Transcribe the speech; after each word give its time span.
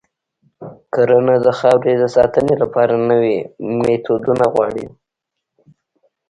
کرنه 0.93 1.35
د 1.45 1.47
خاورې 1.59 1.93
د 1.97 2.03
ساتنې 2.15 2.55
لپاره 2.63 2.93
نوي 3.09 3.37
میتودونه 3.79 4.45
غواړي. 4.53 4.85